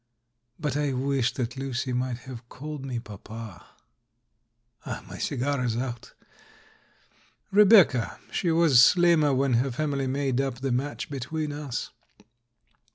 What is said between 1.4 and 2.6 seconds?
Lucy might have